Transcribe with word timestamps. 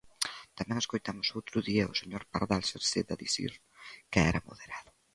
Tamén 0.57 0.77
escoitamos 0.79 1.27
o 1.29 1.35
outro 1.39 1.57
día 1.69 1.91
o 1.93 1.97
señor 2.01 2.23
Pardal 2.33 2.63
Cerceda 2.71 3.21
dicir 3.23 3.51
que 4.11 4.19
era 4.31 4.45
moderado. 4.47 4.89